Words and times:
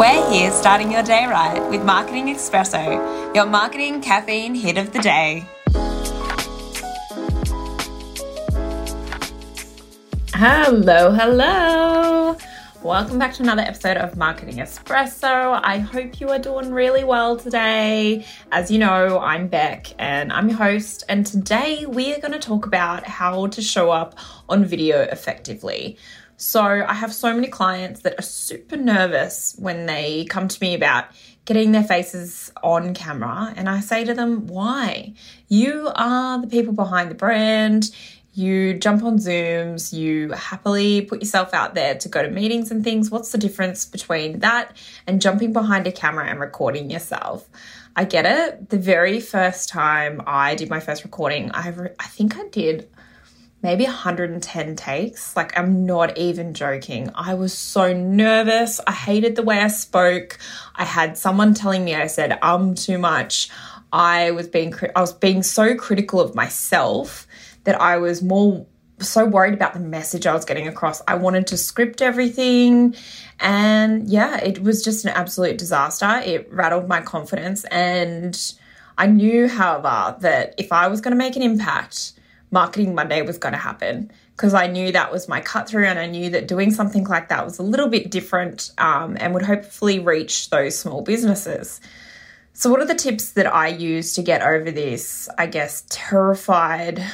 We're 0.00 0.30
here 0.30 0.50
starting 0.50 0.90
your 0.90 1.02
day 1.02 1.26
right 1.26 1.60
with 1.68 1.84
Marketing 1.84 2.34
Espresso, 2.34 3.34
your 3.34 3.44
marketing 3.44 4.00
caffeine 4.00 4.54
hit 4.54 4.78
of 4.78 4.94
the 4.94 4.98
day. 5.00 5.44
Hello, 10.32 11.12
hello. 11.12 12.34
Welcome 12.82 13.18
back 13.18 13.34
to 13.34 13.42
another 13.42 13.60
episode 13.60 13.98
of 13.98 14.16
Marketing 14.16 14.56
Espresso. 14.56 15.60
I 15.62 15.76
hope 15.80 16.18
you 16.18 16.30
are 16.30 16.38
doing 16.38 16.72
really 16.72 17.04
well 17.04 17.36
today. 17.36 18.24
As 18.52 18.70
you 18.70 18.78
know, 18.78 19.18
I'm 19.18 19.48
Beck 19.48 19.92
and 19.98 20.32
I'm 20.32 20.48
your 20.48 20.56
host, 20.56 21.04
and 21.10 21.26
today 21.26 21.84
we 21.84 22.14
are 22.14 22.20
going 22.20 22.32
to 22.32 22.38
talk 22.38 22.64
about 22.64 23.04
how 23.04 23.48
to 23.48 23.60
show 23.60 23.90
up 23.90 24.14
on 24.48 24.64
video 24.64 25.02
effectively. 25.02 25.98
So, 26.40 26.62
I 26.62 26.94
have 26.94 27.12
so 27.12 27.34
many 27.34 27.48
clients 27.48 28.00
that 28.00 28.18
are 28.18 28.22
super 28.22 28.76
nervous 28.76 29.54
when 29.58 29.86
they 29.86 30.24
come 30.24 30.48
to 30.48 30.58
me 30.60 30.74
about 30.74 31.04
getting 31.44 31.72
their 31.72 31.84
faces 31.84 32.50
on 32.62 32.94
camera, 32.94 33.52
and 33.56 33.68
I 33.68 33.80
say 33.80 34.04
to 34.04 34.14
them, 34.14 34.46
Why? 34.46 35.12
You 35.48 35.90
are 35.94 36.40
the 36.40 36.46
people 36.46 36.72
behind 36.72 37.10
the 37.10 37.14
brand 37.14 37.90
you 38.32 38.74
jump 38.74 39.02
on 39.02 39.18
Zooms, 39.18 39.92
you 39.92 40.30
happily 40.32 41.02
put 41.02 41.20
yourself 41.20 41.52
out 41.52 41.74
there 41.74 41.96
to 41.96 42.08
go 42.08 42.22
to 42.22 42.30
meetings 42.30 42.70
and 42.70 42.84
things. 42.84 43.10
What's 43.10 43.32
the 43.32 43.38
difference 43.38 43.84
between 43.84 44.38
that 44.38 44.76
and 45.06 45.20
jumping 45.20 45.52
behind 45.52 45.86
a 45.86 45.92
camera 45.92 46.26
and 46.26 46.38
recording 46.38 46.90
yourself? 46.90 47.48
I 47.96 48.04
get 48.04 48.26
it. 48.26 48.70
The 48.70 48.78
very 48.78 49.20
first 49.20 49.68
time 49.68 50.22
I 50.26 50.54
did 50.54 50.70
my 50.70 50.78
first 50.78 51.02
recording, 51.02 51.50
I, 51.52 51.68
I 51.98 52.06
think 52.06 52.36
I 52.36 52.46
did 52.48 52.88
maybe 53.62 53.84
110 53.84 54.76
takes. 54.76 55.36
Like, 55.36 55.56
I'm 55.58 55.86
not 55.86 56.16
even 56.16 56.54
joking. 56.54 57.10
I 57.14 57.34
was 57.34 57.52
so 57.52 57.92
nervous. 57.92 58.80
I 58.86 58.92
hated 58.92 59.36
the 59.36 59.42
way 59.42 59.60
I 59.60 59.68
spoke. 59.68 60.38
I 60.74 60.84
had 60.84 61.18
someone 61.18 61.54
telling 61.54 61.84
me 61.84 61.94
I 61.94 62.06
said 62.06 62.38
um 62.42 62.74
too 62.74 62.98
much. 62.98 63.50
I 63.92 64.30
was 64.30 64.48
being 64.48 64.74
I 64.94 65.00
was 65.00 65.12
being 65.12 65.42
so 65.42 65.74
critical 65.74 66.20
of 66.20 66.34
myself 66.34 67.26
that 67.64 67.80
I 67.80 67.98
was 67.98 68.22
more 68.22 68.66
so 69.00 69.24
worried 69.24 69.54
about 69.54 69.72
the 69.72 69.80
message 69.80 70.26
I 70.26 70.34
was 70.34 70.44
getting 70.44 70.68
across. 70.68 71.02
I 71.08 71.14
wanted 71.14 71.46
to 71.48 71.56
script 71.56 72.02
everything. 72.02 72.94
And 73.38 74.08
yeah, 74.08 74.36
it 74.38 74.62
was 74.62 74.84
just 74.84 75.04
an 75.04 75.12
absolute 75.12 75.58
disaster. 75.58 76.20
It 76.24 76.52
rattled 76.52 76.88
my 76.88 77.00
confidence. 77.00 77.64
And 77.64 78.38
I 78.98 79.06
knew, 79.06 79.48
however, 79.48 80.16
that 80.20 80.54
if 80.58 80.72
I 80.72 80.88
was 80.88 81.00
going 81.00 81.12
to 81.12 81.16
make 81.16 81.36
an 81.36 81.42
impact, 81.42 82.12
Marketing 82.50 82.94
Monday 82.94 83.22
was 83.22 83.38
going 83.38 83.52
to 83.52 83.58
happen 83.58 84.10
because 84.36 84.54
I 84.54 84.66
knew 84.66 84.92
that 84.92 85.12
was 85.12 85.28
my 85.28 85.40
cut 85.40 85.68
through 85.68 85.86
and 85.86 85.98
I 85.98 86.06
knew 86.06 86.30
that 86.30 86.48
doing 86.48 86.70
something 86.70 87.04
like 87.04 87.28
that 87.28 87.44
was 87.44 87.58
a 87.58 87.62
little 87.62 87.88
bit 87.88 88.10
different 88.10 88.72
um, 88.78 89.16
and 89.20 89.34
would 89.34 89.42
hopefully 89.42 89.98
reach 89.98 90.50
those 90.50 90.78
small 90.78 91.02
businesses. 91.02 91.80
So, 92.52 92.70
what 92.70 92.80
are 92.80 92.86
the 92.86 92.94
tips 92.94 93.32
that 93.32 93.46
I 93.46 93.68
use 93.68 94.14
to 94.14 94.22
get 94.22 94.42
over 94.42 94.70
this, 94.70 95.28
I 95.38 95.46
guess, 95.46 95.84
terrified 95.88 97.02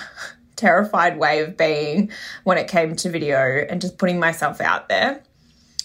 terrified 0.56 1.18
way 1.18 1.40
of 1.40 1.56
being 1.56 2.10
when 2.44 2.58
it 2.58 2.66
came 2.66 2.96
to 2.96 3.10
video 3.10 3.38
and 3.68 3.80
just 3.80 3.98
putting 3.98 4.18
myself 4.18 4.60
out 4.60 4.88
there. 4.88 5.22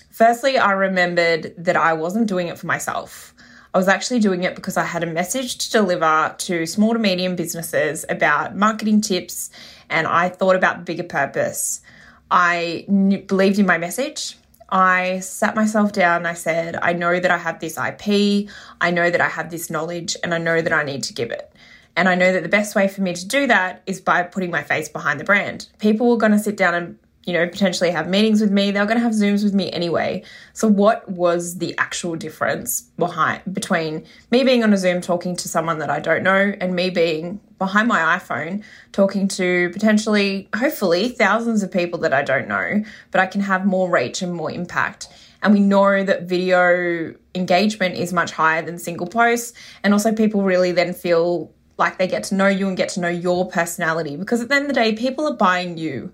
Firstly, 0.10 0.58
I 0.58 0.72
remembered 0.72 1.54
that 1.58 1.76
I 1.76 1.94
wasn't 1.94 2.28
doing 2.28 2.48
it 2.48 2.58
for 2.58 2.68
myself. 2.68 3.34
I 3.73 3.77
was 3.77 3.88
actually 3.88 4.19
doing 4.19 4.44
it 4.44 4.55
because 4.55 4.75
I 4.75 4.83
had 4.83 5.02
a 5.02 5.08
message 5.08 5.58
to 5.59 5.72
deliver 5.72 6.36
to 6.38 6.66
small 6.66 6.94
to 6.94 7.00
medium 7.00 7.36
businesses 7.36 8.05
about 8.09 8.55
marketing 8.55 9.00
tips 9.00 9.50
and 9.89 10.08
I 10.08 10.30
thought 10.30 10.55
about 10.55 10.80
the 10.80 10.83
bigger 10.83 11.03
purpose. 11.03 11.81
I 12.30 12.86
believed 13.27 13.59
in 13.59 13.66
my 13.66 13.77
message. 13.77 14.38
I 14.69 15.19
sat 15.19 15.55
myself 15.55 15.92
down 15.92 16.25
I 16.25 16.33
said, 16.33 16.77
I 16.81 16.94
know 16.94 17.19
that 17.19 17.30
I 17.30 17.38
have 17.38 17.59
this 17.59 17.77
IP, 17.77 18.49
I 18.80 18.92
know 18.92 19.10
that 19.10 19.20
I 19.20 19.27
have 19.27 19.52
this 19.52 19.70
knowledge, 19.70 20.15
and 20.23 20.33
I 20.33 20.37
know 20.37 20.61
that 20.61 20.71
I 20.71 20.83
need 20.83 21.04
to 21.04 21.14
give 21.14 21.30
it. 21.30 21.52
And 21.98 22.08
I 22.08 22.15
know 22.15 22.31
that 22.31 22.43
the 22.43 22.49
best 22.49 22.73
way 22.73 22.87
for 22.87 23.02
me 23.02 23.14
to 23.14 23.27
do 23.27 23.48
that 23.48 23.83
is 23.86 23.99
by 23.99 24.23
putting 24.23 24.49
my 24.49 24.64
face 24.64 24.87
behind 24.87 25.20
the 25.20 25.26
brand. 25.26 25.67
People 25.80 26.14
are 26.14 26.17
going 26.17 26.31
to 26.31 26.39
sit 26.39 26.55
down 26.55 26.73
and 26.73 26.98
you 27.26 27.33
know, 27.33 27.48
potentially 27.48 27.92
have 27.92 28.09
meetings 28.09 28.42
with 28.42 28.52
me. 28.52 28.71
They're 28.71 28.86
going 28.86 28.98
to 28.98 29.04
have 29.04 29.14
Zooms 29.14 29.43
with 29.43 29.54
me 29.54 29.71
anyway. 29.71 30.23
So, 30.54 30.67
what 30.67 31.08
was 31.09 31.59
the 31.59 31.77
actual 31.77 32.15
difference 32.15 32.82
behind 32.98 33.42
between 33.54 34.05
me 34.32 34.43
being 34.43 34.64
on 34.64 34.73
a 34.73 34.77
Zoom 34.77 35.02
talking 35.02 35.36
to 35.36 35.48
someone 35.48 35.80
that 35.80 35.89
I 35.89 35.99
don't 35.99 36.23
know 36.23 36.54
and 36.60 36.76
me 36.76 36.89
being 36.89 37.39
behind 37.60 37.87
my 37.87 38.17
iPhone 38.17 38.64
talking 38.92 39.27
to 39.27 39.70
potentially, 39.71 40.49
hopefully, 40.55 41.10
thousands 41.10 41.61
of 41.61 41.71
people 41.71 41.99
that 41.99 42.14
I 42.14 42.23
don't 42.23 42.48
know, 42.48 42.83
but 43.11 43.21
I 43.21 43.27
can 43.27 43.42
have 43.42 43.65
more 43.65 43.89
reach 43.89 44.23
and 44.23 44.33
more 44.33 44.52
impact. 44.52 45.08
And 45.43 45.54
we 45.54 45.60
know 45.60 46.04
that 46.04 46.23
video 46.23 47.14
engagement 47.36 47.95
is 47.95 48.14
much 48.14 48.31
higher 48.31 48.61
than 48.64 48.77
single 48.80 49.08
posts. 49.08 49.54
And 49.83 49.93
also, 49.93 50.11
people 50.11 50.42
really 50.42 50.71
then 50.71 50.93
feel 50.93 51.52
like 51.77 51.98
they 51.98 52.08
get 52.08 52.23
to 52.26 52.36
know 52.36 52.48
you 52.48 52.67
and 52.67 52.77
get 52.77 52.89
to 52.89 52.99
know 52.99 53.10
your 53.10 53.48
personality 53.48 54.15
because 54.15 54.42
at 54.42 54.49
the 54.49 54.55
end 54.55 54.64
of 54.64 54.67
the 54.70 54.73
day, 54.73 54.93
people 54.93 55.27
are 55.27 55.36
buying 55.36 55.77
you. 55.77 56.11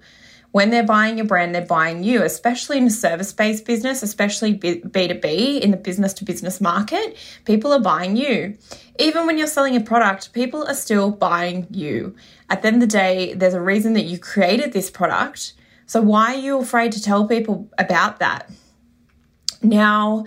When 0.52 0.70
they're 0.70 0.84
buying 0.84 1.18
your 1.18 1.28
brand, 1.28 1.54
they're 1.54 1.66
buying 1.66 2.04
you, 2.04 2.24
especially 2.24 2.78
in 2.78 2.86
a 2.86 2.92
service 2.92 3.34
based 3.34 3.66
business, 3.66 4.02
especially 4.02 4.58
B2B 4.58 5.60
in 5.60 5.72
the 5.72 5.78
business 5.78 6.14
to 6.16 6.26
business 6.26 6.62
market. 6.62 7.18
People 7.46 7.74
are 7.74 7.82
buying 7.82 8.16
you. 8.16 8.58
Even 8.98 9.28
when 9.28 9.38
you're 9.38 9.48
selling 9.48 9.76
a 9.76 9.82
product, 9.82 10.34
people 10.34 10.66
are 10.66 10.74
still 10.74 11.12
buying 11.12 11.68
you. 11.70 12.16
At 12.50 12.62
the 12.62 12.70
end 12.70 12.78
of 12.78 12.82
the 12.82 12.88
day, 12.88 13.34
there's 13.34 13.54
a 13.54 13.62
reason 13.62 13.94
that 13.94 14.06
you 14.06 14.18
created 14.18 14.74
this 14.74 14.90
product. 14.90 15.54
So, 15.86 16.02
why 16.02 16.34
are 16.34 16.40
you 16.40 16.60
afraid 16.60 16.92
to 16.94 17.02
tell 17.02 17.28
people 17.28 17.70
about 17.78 18.20
that? 18.20 18.50
Now, 19.62 20.26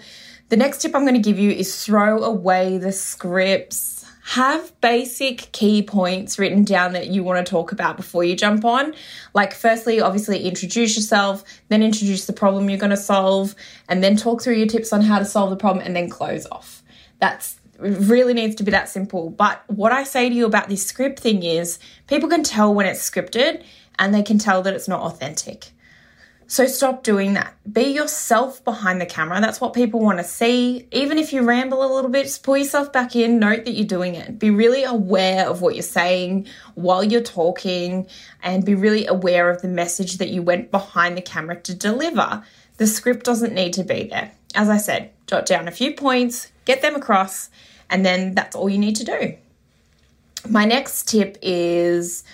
the 0.49 0.57
next 0.57 0.83
tip 0.83 0.95
I'm 0.95 1.03
going 1.03 1.15
to 1.15 1.21
give 1.21 1.39
you 1.39 1.51
is 1.51 1.85
throw 1.85 2.23
away 2.23 2.79
the 2.79 2.93
scripts 2.93 4.00
have 4.23 4.79
basic 4.81 5.51
key 5.53 5.83
points 5.83 6.39
written 6.39 6.63
down 6.63 6.93
that 6.93 7.09
you 7.09 7.25
want 7.25 7.45
to 7.45 7.51
talk 7.51 7.73
about 7.73 7.97
before 7.97 8.23
you 8.23 8.37
jump 8.37 8.65
on. 8.65 8.95
Like, 9.35 9.55
firstly, 9.55 10.01
obviously, 10.01 10.45
introduce 10.45 10.97
yourself, 10.97 11.43
then 11.69 11.83
introduce 11.83 12.27
the 12.27 12.33
problem 12.33 12.69
you're 12.69 12.79
going 12.79 12.91
to 12.91 12.97
solve, 12.97 13.55
and 13.89 14.05
then 14.05 14.17
talk 14.17 14.43
through 14.43 14.57
your 14.57 14.67
tips 14.67 14.93
on 14.93 15.01
how 15.01 15.19
to 15.19 15.25
solve 15.25 15.51
the 15.51 15.57
problem, 15.57 15.85
and 15.85 15.97
then 15.97 16.09
close 16.09 16.47
off. 16.53 16.83
That's 17.19 17.59
really 17.79 18.35
needs 18.35 18.57
to 18.57 18.63
be 18.63 18.71
that 18.71 18.89
simple. 18.89 19.31
But 19.31 19.63
what 19.69 19.93
I 19.93 20.05
say 20.05 20.29
to 20.29 20.35
you 20.35 20.47
about 20.47 20.69
this 20.69 20.87
script 20.87 21.19
thing 21.19 21.43
is 21.43 21.79
people 22.07 22.29
can 22.29 22.43
tell 22.43 22.75
when 22.75 22.87
it's 22.87 23.09
scripted 23.09 23.65
and 23.99 24.15
they 24.15 24.23
can 24.23 24.39
tell 24.39 24.63
that 24.63 24.75
it's 24.75 24.89
not 24.89 25.01
authentic. 25.01 25.71
So 26.51 26.67
stop 26.67 27.05
doing 27.05 27.35
that. 27.35 27.55
Be 27.73 27.85
yourself 27.85 28.65
behind 28.65 29.01
the 29.01 29.07
camera. 29.07 29.41
That's 29.41 29.61
what 29.61 29.73
people 29.73 30.01
want 30.01 30.19
to 30.19 30.25
see. 30.25 30.89
Even 30.91 31.17
if 31.17 31.33
you 31.33 31.43
ramble 31.43 31.85
a 31.85 31.87
little 31.95 32.11
bit, 32.11 32.25
just 32.25 32.43
pull 32.43 32.57
yourself 32.57 32.93
back 32.93 33.15
in, 33.15 33.39
note 33.39 33.67
that 33.67 33.71
you're 33.71 33.87
doing 33.87 34.17
it. 34.17 34.37
Be 34.37 34.51
really 34.51 34.83
aware 34.83 35.49
of 35.49 35.63
what 35.63 35.77
you're 35.77 35.85
saying 35.85 36.49
while 36.75 37.05
you're 37.05 37.23
talking 37.23 38.09
and 38.43 38.65
be 38.65 38.75
really 38.75 39.07
aware 39.07 39.49
of 39.49 39.63
the 39.63 39.69
message 39.69 40.19
that 40.19 40.31
you 40.31 40.43
went 40.43 40.73
behind 40.73 41.17
the 41.17 41.23
camera 41.23 41.55
to 41.61 41.73
deliver. 41.73 42.45
The 42.79 42.89
script 42.89 43.25
doesn't 43.25 43.55
need 43.55 43.73
to 43.75 43.85
be 43.85 44.09
there. 44.09 44.33
As 44.57 44.69
I 44.69 44.79
said, 44.79 45.13
jot 45.29 45.47
down 45.47 45.69
a 45.69 45.71
few 45.71 45.95
points, 45.95 46.51
get 46.65 46.83
them 46.83 46.97
across, 46.97 47.49
and 47.89 48.05
then 48.05 48.35
that's 48.35 48.57
all 48.57 48.69
you 48.69 48.79
need 48.79 48.97
to 48.97 49.05
do. 49.05 49.37
My 50.49 50.65
next 50.65 51.07
tip 51.07 51.39
is 51.43 52.25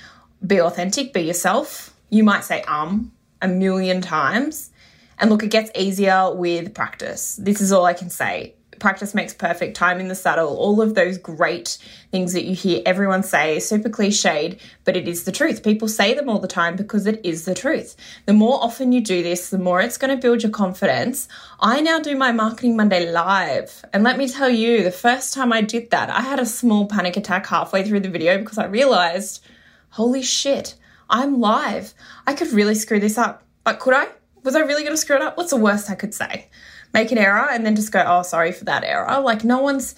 be 0.46 0.58
authentic, 0.58 1.12
be 1.12 1.20
yourself. 1.20 1.94
You 2.08 2.24
might 2.24 2.44
say 2.44 2.62
um 2.62 3.12
a 3.42 3.48
million 3.48 4.00
times. 4.00 4.70
And 5.18 5.30
look, 5.30 5.42
it 5.42 5.50
gets 5.50 5.70
easier 5.74 6.34
with 6.34 6.74
practice. 6.74 7.36
This 7.36 7.60
is 7.60 7.72
all 7.72 7.84
I 7.84 7.94
can 7.94 8.10
say. 8.10 8.54
Practice 8.78 9.14
makes 9.14 9.32
perfect, 9.32 9.74
time 9.74 10.00
in 10.00 10.08
the 10.08 10.14
saddle, 10.14 10.54
all 10.58 10.82
of 10.82 10.94
those 10.94 11.16
great 11.16 11.78
things 12.10 12.34
that 12.34 12.44
you 12.44 12.54
hear 12.54 12.82
everyone 12.84 13.22
say, 13.22 13.58
super 13.58 13.88
cliched, 13.88 14.60
but 14.84 14.98
it 14.98 15.08
is 15.08 15.24
the 15.24 15.32
truth. 15.32 15.64
People 15.64 15.88
say 15.88 16.12
them 16.12 16.28
all 16.28 16.40
the 16.40 16.46
time 16.46 16.76
because 16.76 17.06
it 17.06 17.18
is 17.24 17.46
the 17.46 17.54
truth. 17.54 17.96
The 18.26 18.34
more 18.34 18.62
often 18.62 18.92
you 18.92 19.00
do 19.00 19.22
this, 19.22 19.48
the 19.48 19.58
more 19.58 19.80
it's 19.80 19.96
going 19.96 20.14
to 20.14 20.20
build 20.20 20.42
your 20.42 20.52
confidence. 20.52 21.26
I 21.58 21.80
now 21.80 22.00
do 22.00 22.14
my 22.16 22.32
Marketing 22.32 22.76
Monday 22.76 23.10
live. 23.10 23.82
And 23.94 24.04
let 24.04 24.18
me 24.18 24.28
tell 24.28 24.50
you, 24.50 24.84
the 24.84 24.90
first 24.90 25.32
time 25.32 25.54
I 25.54 25.62
did 25.62 25.90
that, 25.90 26.10
I 26.10 26.20
had 26.20 26.38
a 26.38 26.44
small 26.44 26.86
panic 26.86 27.16
attack 27.16 27.46
halfway 27.46 27.82
through 27.82 28.00
the 28.00 28.10
video 28.10 28.36
because 28.36 28.58
I 28.58 28.66
realized, 28.66 29.42
holy 29.88 30.22
shit, 30.22 30.74
I'm 31.08 31.40
live. 31.40 31.94
I 32.26 32.34
could 32.34 32.52
really 32.52 32.74
screw 32.74 33.00
this 33.00 33.18
up. 33.18 33.42
But 33.64 33.78
could 33.78 33.94
I? 33.94 34.08
Was 34.42 34.56
I 34.56 34.60
really 34.60 34.82
going 34.82 34.94
to 34.94 35.00
screw 35.00 35.16
it 35.16 35.22
up? 35.22 35.36
What's 35.36 35.50
the 35.50 35.56
worst 35.56 35.90
I 35.90 35.94
could 35.94 36.14
say? 36.14 36.48
Make 36.94 37.10
an 37.10 37.18
error 37.18 37.48
and 37.50 37.66
then 37.66 37.76
just 37.76 37.92
go, 37.92 38.04
oh, 38.06 38.22
sorry 38.22 38.52
for 38.52 38.64
that 38.64 38.84
error. 38.84 39.20
Like, 39.20 39.44
no 39.44 39.60
one's, 39.60 39.94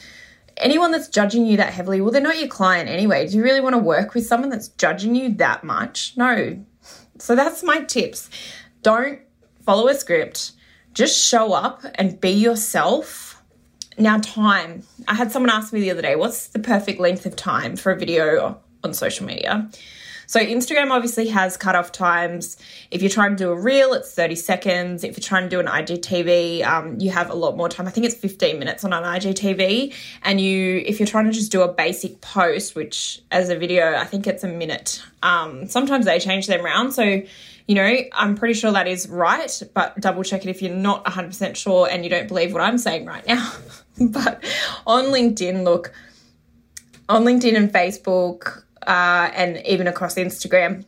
anyone 0.56 0.90
that's 0.90 1.08
judging 1.08 1.46
you 1.46 1.58
that 1.58 1.72
heavily, 1.72 2.00
well, 2.00 2.10
they're 2.10 2.22
not 2.22 2.38
your 2.38 2.48
client 2.48 2.88
anyway. 2.88 3.28
Do 3.28 3.36
you 3.36 3.44
really 3.44 3.60
want 3.60 3.74
to 3.74 3.78
work 3.78 4.14
with 4.14 4.26
someone 4.26 4.50
that's 4.50 4.68
judging 4.68 5.14
you 5.14 5.34
that 5.34 5.64
much? 5.64 6.14
No. 6.16 6.64
So 7.18 7.34
that's 7.36 7.62
my 7.62 7.82
tips. 7.82 8.30
Don't 8.82 9.20
follow 9.64 9.88
a 9.88 9.94
script, 9.94 10.52
just 10.94 11.22
show 11.22 11.52
up 11.52 11.84
and 11.96 12.18
be 12.20 12.30
yourself. 12.30 13.42
Now, 13.98 14.18
time. 14.18 14.84
I 15.06 15.14
had 15.14 15.30
someone 15.30 15.50
ask 15.50 15.72
me 15.72 15.80
the 15.80 15.90
other 15.90 16.02
day, 16.02 16.16
what's 16.16 16.48
the 16.48 16.58
perfect 16.58 17.00
length 17.00 17.26
of 17.26 17.36
time 17.36 17.76
for 17.76 17.92
a 17.92 17.98
video 17.98 18.60
on 18.82 18.94
social 18.94 19.26
media? 19.26 19.68
So 20.28 20.40
Instagram 20.40 20.90
obviously 20.90 21.28
has 21.28 21.56
cutoff 21.56 21.90
times. 21.90 22.58
If 22.90 23.00
you're 23.00 23.10
trying 23.10 23.30
to 23.30 23.44
do 23.44 23.50
a 23.50 23.58
reel, 23.58 23.94
it's 23.94 24.12
30 24.12 24.34
seconds. 24.34 25.02
If 25.02 25.16
you're 25.16 25.24
trying 25.24 25.44
to 25.44 25.48
do 25.48 25.58
an 25.58 25.66
IGTV, 25.66 26.66
um, 26.66 27.00
you 27.00 27.10
have 27.10 27.30
a 27.30 27.34
lot 27.34 27.56
more 27.56 27.70
time. 27.70 27.86
I 27.86 27.90
think 27.90 28.04
it's 28.04 28.14
15 28.14 28.58
minutes 28.58 28.84
on 28.84 28.92
an 28.92 29.04
IGTV. 29.04 29.94
And 30.22 30.38
you, 30.38 30.82
if 30.84 31.00
you're 31.00 31.06
trying 31.06 31.24
to 31.24 31.32
just 31.32 31.50
do 31.50 31.62
a 31.62 31.72
basic 31.72 32.20
post, 32.20 32.74
which 32.74 33.22
as 33.30 33.48
a 33.48 33.56
video, 33.56 33.94
I 33.94 34.04
think 34.04 34.26
it's 34.26 34.44
a 34.44 34.48
minute. 34.48 35.02
Um, 35.22 35.66
sometimes 35.66 36.04
they 36.04 36.18
change 36.18 36.46
them 36.46 36.62
around. 36.62 36.92
So 36.92 37.22
you 37.66 37.74
know, 37.74 37.96
I'm 38.12 38.34
pretty 38.34 38.54
sure 38.54 38.72
that 38.72 38.88
is 38.88 39.08
right, 39.08 39.62
but 39.74 39.98
double 40.00 40.24
check 40.24 40.44
it 40.44 40.48
if 40.48 40.62
you're 40.62 40.74
not 40.74 41.04
100% 41.04 41.54
sure 41.54 41.86
and 41.90 42.02
you 42.02 42.08
don't 42.08 42.26
believe 42.26 42.54
what 42.54 42.62
I'm 42.62 42.78
saying 42.78 43.04
right 43.04 43.26
now. 43.26 43.52
but 44.00 44.42
on 44.86 45.04
LinkedIn, 45.06 45.64
look, 45.64 45.92
on 47.10 47.24
LinkedIn 47.24 47.56
and 47.56 47.70
Facebook, 47.70 48.64
uh, 48.88 49.30
and 49.34 49.64
even 49.66 49.86
across 49.86 50.16
Instagram, 50.16 50.84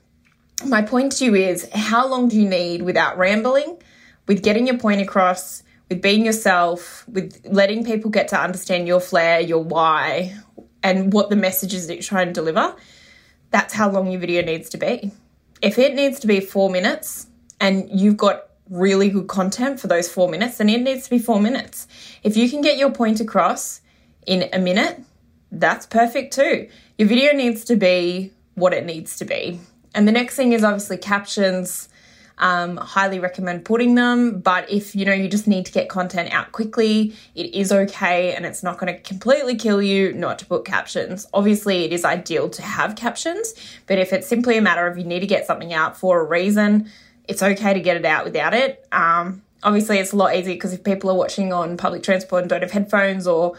my 0.67 0.83
point 0.83 1.13
to 1.13 1.25
you 1.25 1.35
is 1.37 1.69
how 1.73 2.09
long 2.09 2.29
do 2.29 2.41
you 2.41 2.49
need 2.49 2.83
without 2.83 3.17
rambling, 3.17 3.81
with 4.27 4.43
getting 4.43 4.67
your 4.67 4.79
point 4.79 5.01
across, 5.01 5.63
with 5.89 6.03
being 6.03 6.25
yourself, 6.25 7.09
with 7.09 7.41
letting 7.45 7.85
people 7.85 8.11
get 8.11 8.29
to 8.29 8.41
understand 8.41 8.89
your 8.89 9.01
flair, 9.01 9.41
your 9.41 9.63
why, 9.63 10.37
and 10.83 11.13
what 11.13 11.31
the 11.31 11.37
message 11.37 11.75
is 11.75 11.87
that 11.87 11.95
you're 11.95 12.03
trying 12.03 12.27
to 12.27 12.33
deliver? 12.33 12.75
That's 13.51 13.73
how 13.73 13.91
long 13.91 14.11
your 14.11 14.21
video 14.21 14.43
needs 14.43 14.69
to 14.71 14.79
be 14.79 15.13
if 15.63 15.79
it 15.79 15.95
needs 15.95 16.21
to 16.21 16.27
be 16.27 16.41
four 16.41 16.71
minutes 16.71 17.27
and 17.61 17.89
you've 17.91 18.17
got 18.17 18.49
really 18.69 19.11
good 19.11 19.27
content 19.27 19.81
for 19.81 19.89
those 19.89 20.09
four 20.09 20.29
minutes, 20.29 20.59
then 20.59 20.69
it 20.69 20.81
needs 20.81 21.05
to 21.05 21.11
be 21.11 21.19
four 21.19 21.41
minutes. 21.41 21.87
If 22.23 22.37
you 22.37 22.49
can 22.49 22.63
get 22.63 22.79
your 22.79 22.91
point 22.91 23.21
across 23.21 23.81
in 24.27 24.49
a 24.53 24.59
minute, 24.59 25.03
that's 25.53 25.87
perfect 25.87 26.35
too. 26.35 26.69
Your 26.99 27.09
video 27.09 27.33
needs 27.33 27.65
to 27.65 27.77
be 27.77 28.33
what 28.55 28.73
it 28.73 28.85
needs 28.85 29.17
to 29.19 29.25
be. 29.25 29.61
And 29.95 30.07
the 30.07 30.13
next 30.13 30.37
thing 30.37 30.53
is 30.53 30.63
obviously 30.63 30.97
captions. 30.97 31.89
Um, 32.39 32.79
highly 32.79 33.19
recommend 33.19 33.67
putting 33.67 33.97
them, 33.97 34.41
but 34.41 34.71
if 34.71 34.97
you 34.97 35.05
know 35.05 35.13
you 35.13 35.29
just 35.29 35.47
need 35.47 35.67
to 35.67 35.73
get 35.73 35.91
content 35.91 36.33
out 36.33 36.53
quickly, 36.53 37.15
it 37.35 37.55
is 37.55 37.71
okay 37.71 38.35
and 38.35 38.47
it's 38.47 38.63
not 38.63 38.79
going 38.79 38.91
to 38.95 38.99
completely 39.03 39.57
kill 39.57 39.83
you 39.83 40.15
not 40.15 40.39
to 40.39 40.47
put 40.47 40.65
captions. 40.65 41.27
Obviously, 41.35 41.85
it 41.85 41.93
is 41.93 42.03
ideal 42.03 42.49
to 42.49 42.63
have 42.63 42.97
captions, 42.97 43.53
but 43.87 43.99
if 43.99 44.15
it's 44.15 44.27
simply 44.27 44.57
a 44.57 44.63
matter 44.63 44.87
of 44.87 44.97
you 44.97 45.05
need 45.05 45.21
to 45.21 45.27
get 45.27 45.47
something 45.47 45.75
out 45.75 45.99
for 45.99 46.19
a 46.19 46.25
reason, 46.25 46.91
it's 47.29 47.43
okay 47.43 47.75
to 47.75 47.81
get 47.81 47.99
it 47.99 48.07
out 48.07 48.25
without 48.25 48.55
it. 48.55 48.87
Um, 48.91 49.43
obviously, 49.63 49.99
it's 49.99 50.13
a 50.13 50.17
lot 50.17 50.35
easier 50.35 50.55
because 50.55 50.73
if 50.73 50.83
people 50.83 51.11
are 51.11 51.17
watching 51.17 51.53
on 51.53 51.77
public 51.77 52.03
transport 52.03 52.45
and 52.45 52.49
don't 52.49 52.63
have 52.63 52.71
headphones 52.71 53.27
or 53.27 53.55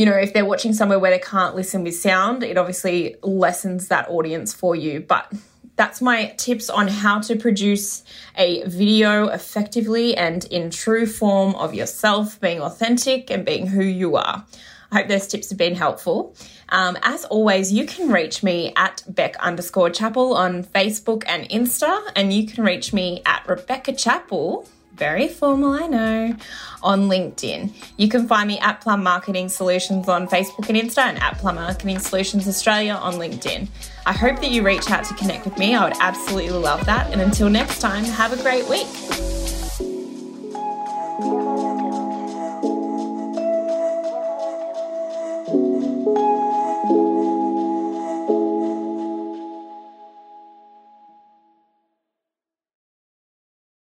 you 0.00 0.06
know, 0.06 0.16
if 0.16 0.32
they're 0.32 0.46
watching 0.46 0.72
somewhere 0.72 0.98
where 0.98 1.10
they 1.10 1.18
can't 1.18 1.54
listen 1.54 1.84
with 1.84 1.94
sound, 1.94 2.42
it 2.42 2.56
obviously 2.56 3.16
lessens 3.22 3.88
that 3.88 4.08
audience 4.08 4.54
for 4.54 4.74
you. 4.74 5.00
But 5.00 5.30
that's 5.76 6.00
my 6.00 6.32
tips 6.38 6.70
on 6.70 6.88
how 6.88 7.20
to 7.20 7.36
produce 7.36 8.02
a 8.34 8.66
video 8.66 9.28
effectively 9.28 10.16
and 10.16 10.46
in 10.46 10.70
true 10.70 11.04
form 11.04 11.54
of 11.54 11.74
yourself, 11.74 12.40
being 12.40 12.62
authentic 12.62 13.30
and 13.30 13.44
being 13.44 13.66
who 13.66 13.84
you 13.84 14.16
are. 14.16 14.46
I 14.90 15.00
hope 15.00 15.08
those 15.08 15.26
tips 15.26 15.50
have 15.50 15.58
been 15.58 15.74
helpful. 15.74 16.34
Um, 16.70 16.96
as 17.02 17.26
always, 17.26 17.70
you 17.70 17.84
can 17.84 18.10
reach 18.10 18.42
me 18.42 18.72
at 18.76 19.02
Beck 19.06 19.36
underscore 19.36 19.90
Chapel 19.90 20.32
on 20.34 20.64
Facebook 20.64 21.24
and 21.26 21.46
Insta, 21.50 22.00
and 22.16 22.32
you 22.32 22.46
can 22.46 22.64
reach 22.64 22.94
me 22.94 23.20
at 23.26 23.46
Rebecca 23.46 23.92
Chapel. 23.92 24.66
very 24.94 25.28
formal, 25.28 25.72
I 25.72 25.86
know, 25.86 26.36
on 26.82 27.08
LinkedIn. 27.08 27.72
You 27.96 28.08
can 28.08 28.26
find 28.26 28.48
me 28.48 28.58
at 28.58 28.80
Plum 28.80 29.02
Marketing 29.02 29.48
Solutions 29.48 30.08
on 30.08 30.28
Facebook 30.28 30.68
and 30.68 30.78
Insta 30.78 30.98
and 30.98 31.18
at 31.22 31.38
Plum 31.38 31.56
Marketing 31.56 31.98
Solutions 31.98 32.48
Australia 32.48 32.94
on 32.94 33.14
LinkedIn. 33.14 33.68
I 34.06 34.12
hope 34.12 34.40
that 34.40 34.50
you 34.50 34.62
reach 34.62 34.90
out 34.90 35.04
to 35.04 35.14
connect 35.14 35.44
with 35.44 35.58
me. 35.58 35.74
I 35.74 35.84
would 35.84 35.96
absolutely 36.00 36.58
love 36.58 36.84
that. 36.86 37.12
And 37.12 37.20
until 37.20 37.48
next 37.48 37.80
time, 37.80 38.04
have 38.04 38.32
a 38.32 38.42
great 38.42 38.68
week. 38.68 39.39